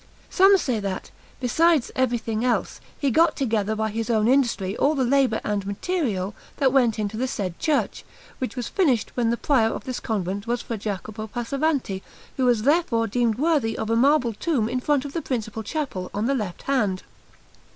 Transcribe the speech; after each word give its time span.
Some 0.31 0.57
say 0.57 0.79
that, 0.79 1.11
besides 1.39 1.91
everything 1.95 2.43
else, 2.43 2.81
he 2.97 3.11
got 3.11 3.35
together 3.35 3.75
by 3.75 3.89
his 3.91 4.09
own 4.09 4.27
industry 4.27 4.75
all 4.77 4.95
the 4.95 5.03
labour 5.03 5.39
and 5.43 5.63
material 5.67 6.33
that 6.57 6.73
went 6.73 6.97
into 6.97 7.17
the 7.17 7.27
said 7.27 7.59
church, 7.59 8.03
which 8.39 8.55
was 8.55 8.67
finished 8.67 9.11
when 9.15 9.29
the 9.29 9.37
Prior 9.37 9.67
of 9.69 9.83
this 9.83 9.99
convent 9.99 10.47
was 10.47 10.63
Fra 10.63 10.79
Jacopo 10.79 11.27
Passavanti, 11.27 12.01
who 12.37 12.45
was 12.45 12.63
therefore 12.63 13.05
deemed 13.05 13.37
worthy 13.37 13.77
of 13.77 13.91
a 13.91 13.95
marble 13.95 14.33
tomb 14.33 14.67
in 14.67 14.79
front 14.79 15.05
of 15.05 15.13
the 15.13 15.21
principal 15.21 15.61
chapel, 15.61 16.09
on 16.15 16.25
the 16.25 16.33
left 16.33 16.63
hand. 16.63 17.03